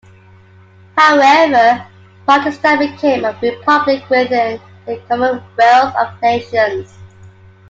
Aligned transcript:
However, 0.97 1.85
Pakistan 2.25 2.79
became 2.79 3.23
a 3.23 3.37
republic 3.39 4.03
within 4.09 4.59
the 4.87 4.97
Commonwealth 5.07 5.95
of 5.95 6.19
Nations. 6.23 6.97